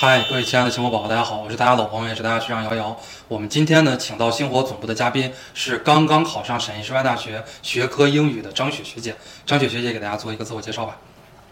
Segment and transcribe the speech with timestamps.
[0.00, 2.96] 嗨，各位亲爱的星火宝宝，大家好，我是大家老朋友，也是大家学长瑶瑶。
[3.26, 9.16] 我们今天呢，请到星火总部的嘉宾是刚刚考上陕西师范大学学科英语的张雪学姐。
[9.44, 10.96] 张雪学姐给大家做一个自我介绍吧。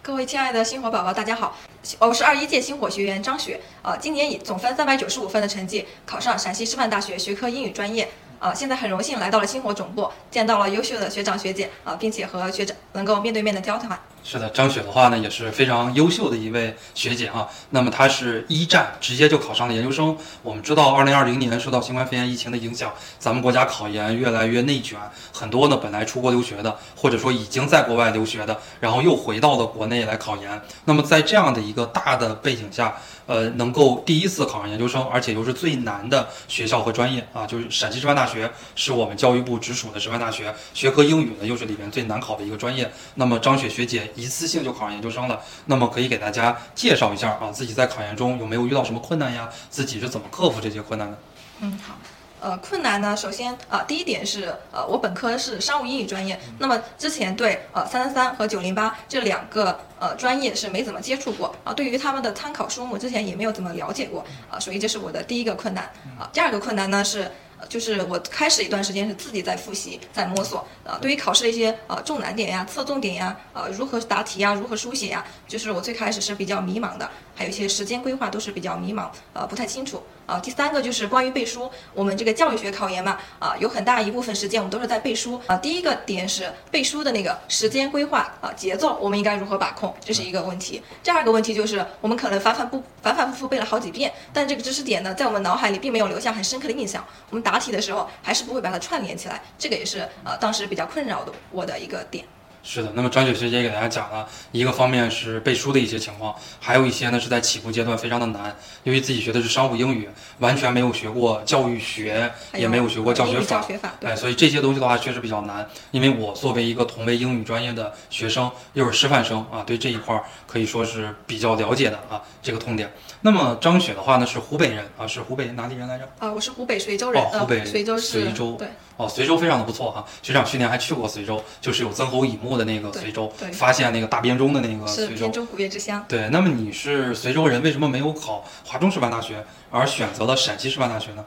[0.00, 1.56] 各位亲爱的星火宝宝，大家好，
[1.98, 3.60] 我是二一届星火学员张雪。
[3.82, 8.08] 呃，今年以总分三百九十五分的成绩考上陕西师范大学学科英语专业。
[8.38, 13.98] 呃，现在很荣幸来到了星火总部，见到了优秀的学长学姐啊，并且和学长能够面对面的交谈。
[14.28, 17.46] 是的，张雪的话呢也是非常优秀的一位学姐啊。
[17.70, 20.16] 那么她是一战直接就考上了研究生。
[20.42, 24.98] 我们知道，二零二零年受到新冠肺炎疫情的影响，咱们国家考研越来越内卷，
[25.32, 30.60] 很多呢本来出国留学的，或者说已经在国外留学的，然后又回到了国内来考研。
[30.86, 32.96] 那么在这样的一个大的背景下，
[33.26, 42.90] 呃，能够第一次考上研究生，而且又是最难的学校和专业啊，就是陕西师范大学是我们教育部直属的师范大学，学科英语呢又是里面最难考的一个专业。
[43.14, 44.10] 那么张雪学姐。
[44.16, 49.48] 一次性就考上研究生了，那么可以给大家介绍一下啊，自己在考研中有没有遇到什么困难呀？
[49.70, 51.18] 自己是怎么克服这些困难的？
[51.60, 51.96] 嗯，好，
[52.40, 65.84] 呃，困难呢，首先啊，第一点是呃，我本科是商务英语专业，那么之前对呃三三三和九零八这两个呃专业是没怎么接触过啊，对于他们的参考书目之前也没有怎么了解过啊，所以这是我的第一个困难
[66.18, 66.28] 啊。
[66.32, 67.30] 第二个困难呢是。
[67.68, 70.66] 就是我开始一段时间是自己在复习，在摸索。
[70.84, 80.02] 呃，对于考试的一些呃重难点呀、侧重点呀、呃如何答题呀、如何书写呀，就是我最开始是比较迷茫的，还有一些时间规划都是比较迷茫，呃不太清楚。
[80.26, 85.40] 啊，第三个就是关于背书，我们这个教育学考研嘛，啊有很大一部分时间我们都是在背书。
[85.46, 90.82] 啊，第一个点是背书的那个时间规划啊节奏，我们应该如何把控，这是一个问题。
[91.02, 97.04] 第二个问题就是我们可能反反不反反复复背了好几遍，但这个知识点呢，在我们脑海里并没有留下很深刻的印象。
[97.30, 102.24] 我们答题的时候还是不会把它串联起来，这个也是呃当时比较困扰的我的一个点。
[102.68, 110.08] 是的，那么张雪学姐给大家讲了一个方面是背书的一些情况，还有一些呢是在起步阶段非常的难，由于自己学的是商务英语，
[110.40, 113.64] 完全没有学过教育学，也没有学过教学法，
[114.02, 115.64] 哎，所以这些东西的话确实比较难。
[115.92, 122.92] 因为我作为一个同为英语专业的学生，又是师范生啊，对这一块可以说是比较了解的啊，这个痛点。
[123.26, 126.08] 那么张雪的话呢是湖北人啊，是湖北哪里人来着？
[126.20, 127.20] 啊，我是湖北随州人。
[127.20, 128.68] 哦，湖北随州随州对。
[128.96, 135.10] 哦，随州非常的不错哈，学长去年还去过随州，就是有曾侯乙墓的那个随州，发现那个大编钟的那个随州。
[135.10, 136.04] 是编钟古乐之乡。
[136.06, 141.24] 对，那么你是随州人，为什么没有考华中师范大学，而选择了陕西师范大学呢？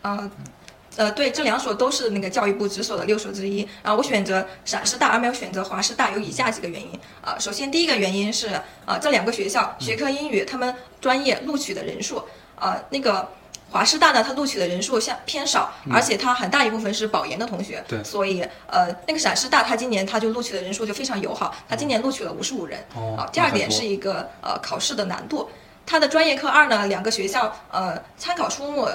[0.00, 0.30] 啊，呃，
[1.14, 6.88] 对，这两所都是那个教育部直属的六所之一，然后我选择陕师大而没有选择华师大，有以下几个原因
[7.20, 7.36] 啊。
[7.38, 8.48] 首先，第一个原因是
[8.84, 12.22] 啊，这两个学校学科英语他们专业录取的人数
[12.56, 13.28] 啊，那个。
[13.72, 22.78] 华师大呢，它录取的人数相偏少，而且它很大一部分是保研的同学，对，所以呃，那个陕师大它今年它就录取的人数就非常友好，它今年录取了五十五人。
[22.94, 25.48] 哦，第二点是一个呃考试的难度，
[25.86, 28.86] 它的专业课二呢，两个学校呃参考书目。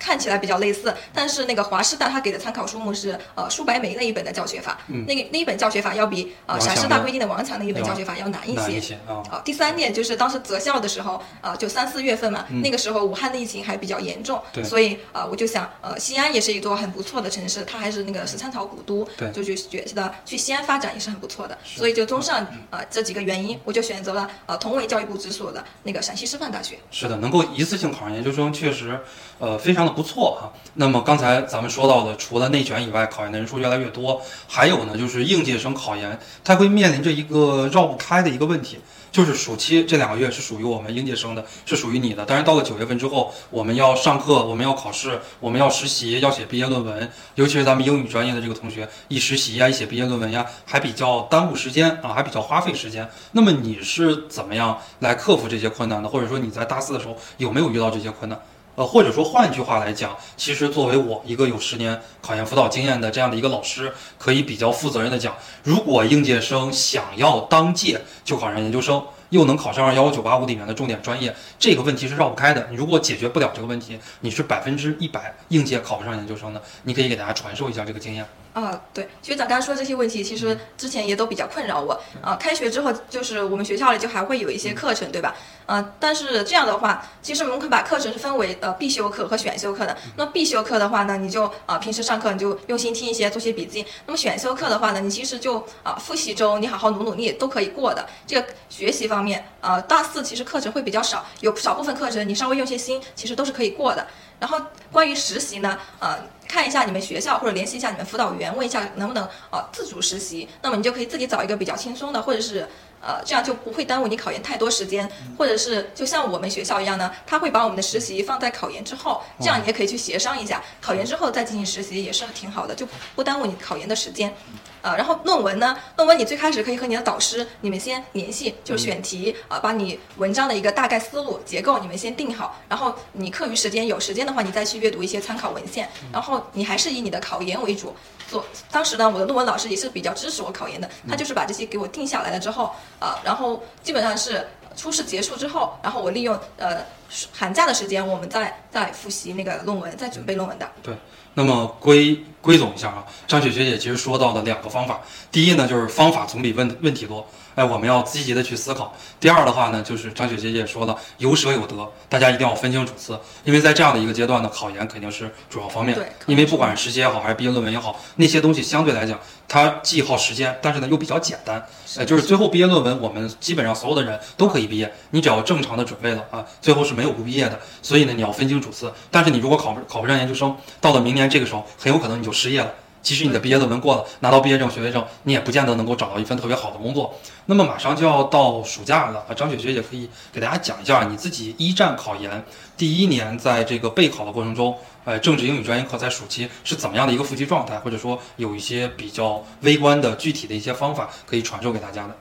[0.00, 8.98] 看起来比较类似，但是那个华师大他给的参考书目是呃舒白梅那一本的教学法，那个那一本教学法要比呃陕师大规定的王强那一本教学法要难一些。
[9.06, 26.78] 好，第三点就是当时择校的时候，呃就三四月份嘛，那个时候武汉的疫情还比较严重，所以呃我就想呃西安也是一座很不错的城市，它还是那个十三朝古都，就去觉得去西安发展也是很不错的，所以就综上呃这几个原因，我就选择了呃同为教育部直属的那个陕西师范大学。
[26.90, 28.98] 是的，能够一次性考上研究生，确实
[29.38, 29.89] 呃非常的。
[29.90, 38.78] 不错哈，那么刚才咱们说到的，除了内卷以外，考研的人数越来越多，还有呢，就是应届生考研，它会面临着一个绕不开的一个问题，
[39.10, 42.24] 就是暑期这两个月是属于我们应届生的，是属于你的。
[42.26, 53.08] 但是到了九月份之后，我们要上课，我们要考试，我们要实习，要写毕业论文，尤其是咱们英语专业的这个同学，一实习呀，一写毕业论文呀，还比较耽误时间啊，还比较花费时间。
[53.32, 56.08] 那么你是怎么样来克服这些困难的？
[56.08, 58.40] 或者说你在大四的时候有没有遇到这些困难？
[58.76, 72.68] 呃，或者说换句话来讲，其实作为我一个有十年考研辅导经验的这样的一个老师，可以比较负责任的讲，如果应届生想要当届就考上研究生，又能考上二幺幺九八五里面的重点专业，这个问题是绕不开的。
[72.70, 76.62] 你如果解决不了这个问题，你是百分之一百应届考不上研究生的。
[76.84, 78.24] 你可以给大家传授一下这个经验。
[78.52, 81.92] 啊，对，学长刚刚说这些问题，其实之前也都比较困扰我。
[82.20, 85.36] 啊，开学之后就是我们学校里就还会有一些课程，对吧？
[85.66, 89.96] 啊，但是这样的话，其实我们可以把课程是分为呃必修课和选修课的。
[90.16, 93.86] 那必修课的话呢，你就啊平时上课你就用心听一些，做些笔记。
[94.06, 98.04] 那么选修课的话呢，你其实就啊复习中你好好努努力都可以过的。
[98.26, 104.04] 这个学习方面，啊大四其实课程会比较少，有少部分课程你稍微用些心，其实都是可以过的。
[104.40, 104.58] 然后
[104.90, 110.48] 关于实习呢，呃，看一下你们学校或者联系一下你们辅导员，问一下能不能呃自主实习。
[110.62, 112.66] 那么你就可以自己找一个比较轻松的，或者是
[113.00, 124.34] 呃，这样就不会耽误你考研太多时间，或者是就像我们学校一样呢，他会把我们的实习放在考研之后，这样你也可以去协商一下，考研之后再进行实习也是挺好的，就不耽误你考研的时间。
[124.82, 137.94] 呃，然后论文呢，论文你最开始可以和你的导师你们先联系，就是选题啊、把你文章的一个大概思路结构你们先定好，然后你课余时间有时间的话，你再去阅读一些参考文献，然后你还是以你的考研为主。
[138.30, 144.46] 做当时呢，我的论文老师也是比较支持我考研的，他就是把这些给我定下来了之后，呃，然后基本上是
[144.76, 146.84] 初试结束之后，然后我利用呃
[147.32, 150.68] 寒假的时间，我们再再复习那个论文，再准备论文的。
[150.82, 150.94] 对，
[151.34, 158.94] 那么归归总一下啊，张雪学姐其实说到的两个方法，第一呢就是方法总比问问题多，哎，我们要积极的去思考。
[159.18, 171.66] 第二的话呢，就是张雪学姐说的有舍有得，大家一定要分清主次，因为在这样的一个阶段呢，考研肯定是主要方面对，因为不管是实习也好，还是毕业论文也好，那些东西相对来讲，它既耗时间，但是呢又比较简单，
[171.96, 177.58] 呃，就是最后毕业论文，我们基本上所有的人都可以毕业，你只要正常的准备了啊，最后是没有不毕业的。
[177.80, 178.92] 所以呢，你要分清主次。
[179.10, 182.70] 但是你如果考不考不上研究生，到了明年这个时候，很有可能你就失业了。
[183.02, 187.14] 即使你的毕业论文过了，拿到毕业证、学位证，你也不见得能够找到一份特别好的工作。
[187.46, 192.44] 那么马上就要到暑假了，张雪学姐可以给大家讲一下你自己一战考研
[192.76, 194.76] 第一年在这个备考的过程中，
[195.06, 202.14] 呃，政治英语专业课在暑期是怎么样的一个复习状态，或者说有一些比较微观的具体的一些方法可以传授给大家的。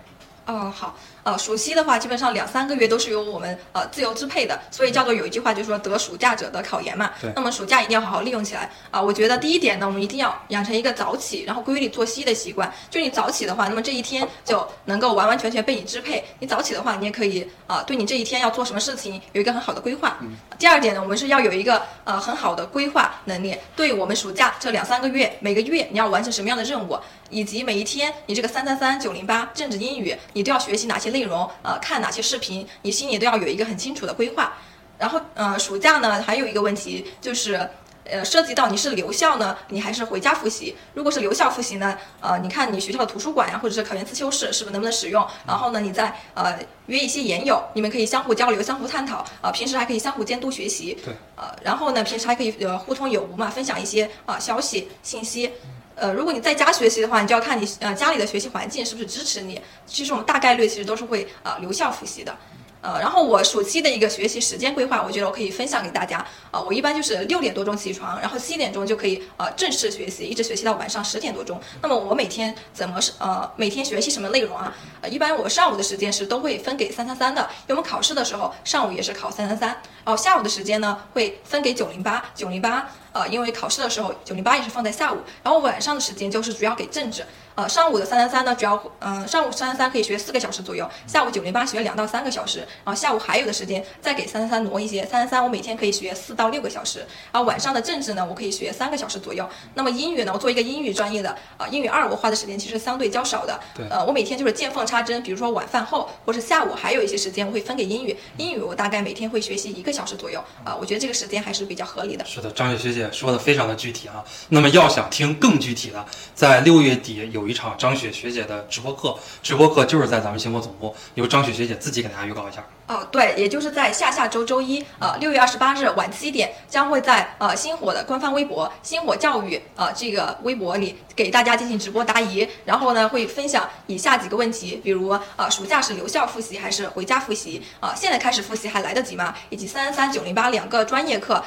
[0.45, 0.95] 哦，好，
[1.29, 7.11] 呃，暑期的话，基本上两三个月都是由我们呃自由支配的，所以叫做有一句话就是说得暑假者得考研嘛。
[7.21, 12.73] 对那么暑假一定要好好利用起来啊、我觉得第一点呢，我们一定要养成一个早起，然后规律作息的习惯。
[12.89, 16.23] 就你早起的话，那么这一天就能够完完全全被你支配。
[16.39, 20.17] 你早起的话，你也可以啊、对你这一天要做什么事情有一个很好的规划。
[20.57, 26.97] 第二点呢，我们是要有一个呃很好的规划能力，对我们暑假这两三个月，每个月你要完成什么样的任务，
[27.29, 34.53] 以及每一天你这个三三三九零八政治英语，你都要学习哪些内容，呃，看哪些视频，你心里都要有一个很清楚的规划。
[34.97, 37.69] 然后，呃，暑假呢还有一个问题就是。
[38.11, 40.75] 呃，涉及到你是留校呢，你还是回家复习？
[40.95, 45.23] 如果是留校复习呢，呃，你看你学校的图书馆呀，或者是考研自修室，是不是能不能使用？
[45.45, 46.57] 然后呢，你再呃
[46.87, 50.97] 约一些研友，你们可以相互交流、相互探讨，啊、平时还可以相互监督学习。
[51.05, 51.13] 对。
[51.35, 55.51] 呃，然后呢，平时还可以呃互通有无嘛，分享一些啊、消息信息。
[55.99, 59.61] 呃，如果你在家学习的话，你就要看你呃家里的学习环境是不是支持你。
[59.85, 62.35] 其实我们大概率其实都是会呃留校复习的。
[62.81, 66.25] 呃，然后我暑期的一个学习时间规划，我觉得我可以分享给大家。
[66.49, 71.59] 啊、我一般就是六点多钟起床，然后七点钟就可以呃正式学习，一直学习到晚上十点多钟。
[71.81, 74.73] 那么我每天怎么是呃每天学习什么内容啊？
[75.01, 79.67] 呃，一般我上午的时间是都会分给三三三的，因为我们考试的时候上午也是考三三三，
[80.05, 87.25] 然后下午的时间呢会分给九零八，九零八呃因为考试的时候九零八也是放在下午，然后晚上的时间就是主要给政治。
[87.55, 96.99] 呃，上午的三三三呢，主要嗯、呃上午三三三可以学四个小时左右，下午九零八学两到三个小时，然后下午还有的时间再给三三三挪一些，三三三我每天可以学四到六个小时，
[97.33, 99.45] 然后晚上的政治呢，我可以学三个小时左右。
[99.73, 112.23] 那么英语呢，我作为一个英语专业的，呃、英语二我花的时间其实相对较少的，对呃，我每天就是见缝插针，比如说晚饭后或是下午还有一些时间我会分给英语，英语我大概每天会学习一个小时左右，啊、我觉得这个时间还是比较合理的。
[112.23, 114.23] 是的，张雪学姐说的非常的具体啊。
[114.49, 116.03] 那么要想听更具体的，
[116.33, 122.65] 在六月底有一场张雪学姐的直播课，直播课就是在咱们星火总部，由张雪学姐自己给大家预告一下。
[122.87, 137.61] 哦，对，也就是在下下周周一，呃，六月二十八日晚七点，将会在呃星火的官方微博“星火教育”呃这个微博里给大家进行直播答疑，然后呢会分享以下几个问题，比如呃暑假是留校复习还是回家复习？
[137.79, 139.35] 啊、现在开始复习还来得及吗？
[139.49, 141.43] 以及三三九零八两个专业课。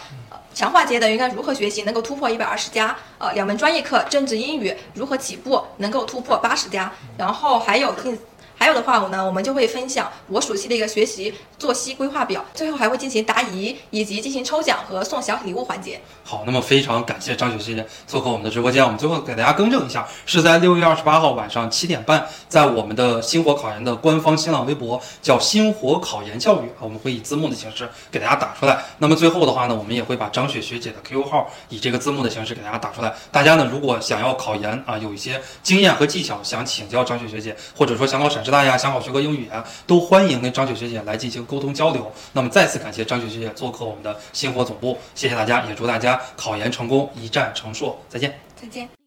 [0.54, 2.96] 强化阶段应该如何学习能够突破一百二十加？
[3.18, 6.92] 呃，两门专业课政治英语如何起步能够突破八十加？
[7.16, 8.18] 然后还有近
[8.62, 16.00] 还有的话，我呢，我们就会分享我暑期的一个学习作息规划表，最后还会进行答疑，以及进行抽奖和送小礼物环节。
[16.22, 18.84] 好，那么非常感谢张雪学姐做客我们的直播间。
[18.84, 28.80] 我们最后给大家更正一下，是在六月二十八号晚上七点半，在我们的星火考研的官方新浪微博叫“星火考研教育”，啊我们会以字幕的形式给大家打出来。
[28.98, 33.12] 那么最后的话呢，我们也会把张雪学姐的 QQ 号以这个字幕的形式给大家打出来。
[33.32, 42.12] 大家呢，如果想要考研啊，有一些经验和技巧想请教张雪学姐，或者说想考陕师大家，想考学科英语啊，都欢迎跟张雪学姐来进行沟通交流。
[42.34, 48.38] 那么再次感谢张雪学姐做客我们的星火总部，谢谢大家，也祝大家考研成功，一战成硕，再见。
[48.54, 49.01] 再见。